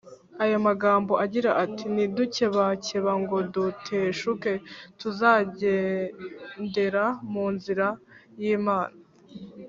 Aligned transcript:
Ayo 0.43 0.57
magambo 0.67 1.13
agira 1.25 1.51
ati 1.63 1.85
ntidukebakeba 1.93 3.11
ngo 3.21 3.37
duteshuke 3.53 4.51
tuzagendera 4.99 7.03
mu 7.31 7.45
nzira 7.55 7.87
y’Imana 8.41 8.95